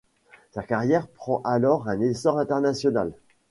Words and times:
Sa 0.49 0.63
carrière 0.63 1.05
prend 1.07 1.43
alors 1.43 1.87
un 1.87 1.99
essor 2.01 2.39
international. 2.39 3.13